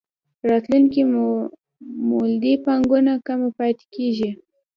راتلونکې 0.49 1.01
مولدې 2.07 2.53
پانګونه 2.65 3.13
کمه 3.27 3.49
پاتې 3.57 3.85
کېږي. 3.95 4.29